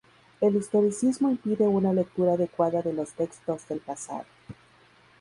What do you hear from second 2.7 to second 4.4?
de los textos del pasado.